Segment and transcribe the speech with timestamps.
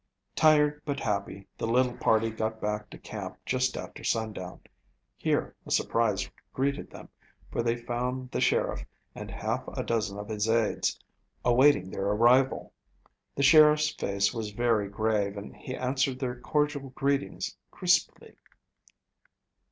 [0.35, 4.61] Tired but happy, the little party got back to camp just after sundown.
[5.15, 7.09] Here a surprise greeted them,
[7.51, 8.83] for they found the sheriff,
[9.13, 10.99] and half a dozen of his aids,
[11.45, 12.73] awaiting their arrival.
[13.35, 18.37] The sheriff's face was very grave and he answered their cordial greetings crisply.